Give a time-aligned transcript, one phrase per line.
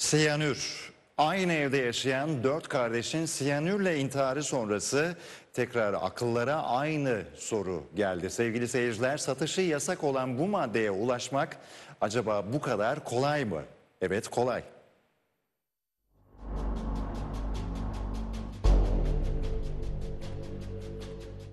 [0.00, 0.90] Siyanür.
[1.18, 5.16] Aynı evde yaşayan dört kardeşin siyanürle intiharı sonrası
[5.52, 8.30] tekrar akıllara aynı soru geldi.
[8.30, 11.56] Sevgili seyirciler satışı yasak olan bu maddeye ulaşmak
[12.00, 13.62] acaba bu kadar kolay mı?
[14.00, 14.62] Evet kolay.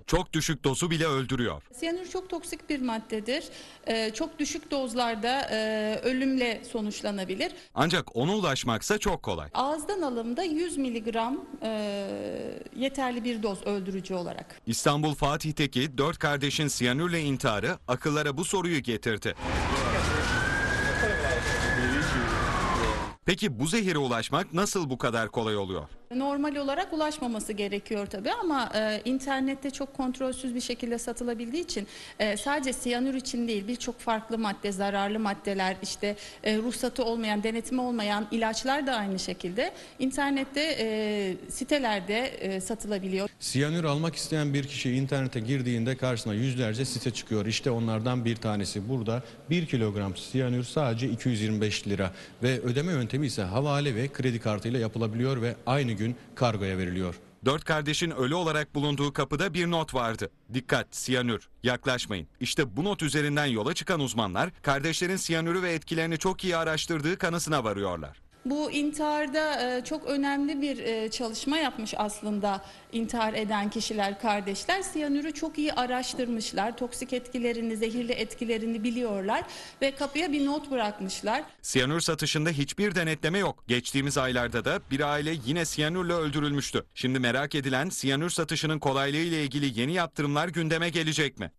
[0.08, 1.62] Çok düşük dozu bile öldürüyor.
[1.72, 3.44] Siyanür çok toksik bir maddedir.
[3.86, 7.52] Ee, çok düşük dozlarda e, ölümle sonuçlanabilir.
[7.74, 9.48] Ancak ona ulaşmaksa çok kolay.
[9.54, 11.70] Ağızdan alımda 100 miligram e,
[12.76, 14.60] yeterli bir doz öldürücü olarak.
[14.66, 19.34] İstanbul Fatih'teki dört kardeşin siyanürle intiharı akıllara bu soruyu getirdi.
[23.24, 25.88] Peki bu zehire ulaşmak nasıl bu kadar kolay oluyor?
[26.14, 31.86] Normal olarak ulaşmaması gerekiyor tabii ama e, internette çok kontrolsüz bir şekilde satılabildiği için
[32.18, 37.80] e, sadece siyanür için değil birçok farklı madde, zararlı maddeler, işte e, ruhsatı olmayan, denetimi
[37.80, 43.28] olmayan ilaçlar da aynı şekilde internette e, sitelerde e, satılabiliyor.
[43.40, 47.46] Siyanür almak isteyen bir kişi internete girdiğinde karşısına yüzlerce site çıkıyor.
[47.46, 53.42] İşte onlardan bir tanesi burada 1 kilogram siyanür sadece 225 lira ve ödeme yöntemi ise
[53.42, 57.14] havale ve kredi kartıyla yapılabiliyor ve aynı gün kargoya veriliyor.
[57.44, 60.30] Dört kardeşin ölü olarak bulunduğu kapıda bir not vardı.
[60.54, 62.28] Dikkat, siyanür, yaklaşmayın.
[62.40, 67.64] İşte bu not üzerinden yola çıkan uzmanlar kardeşlerin siyanürü ve etkilerini çok iyi araştırdığı kanısına
[67.64, 68.27] varıyorlar.
[68.50, 74.82] Bu intiharda e, çok önemli bir e, çalışma yapmış aslında intihar eden kişiler, kardeşler.
[74.82, 76.76] Siyanürü çok iyi araştırmışlar.
[76.76, 79.42] Toksik etkilerini, zehirli etkilerini biliyorlar
[79.82, 81.42] ve kapıya bir not bırakmışlar.
[81.62, 83.64] Siyanür satışında hiçbir denetleme yok.
[83.68, 86.84] Geçtiğimiz aylarda da bir aile yine siyanürle öldürülmüştü.
[86.94, 91.52] Şimdi merak edilen siyanür satışının kolaylığı ile ilgili yeni yaptırımlar gündeme gelecek mi?